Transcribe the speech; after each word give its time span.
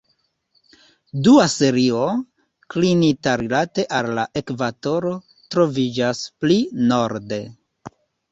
Dua 1.25 1.43
serio, 1.55 1.99
klinita 2.75 3.35
rilate 3.43 3.85
al 3.99 4.09
la 4.19 4.25
ekvatoro, 4.43 5.13
troviĝas 5.57 6.23
pli 6.45 6.59
norde. 6.93 7.43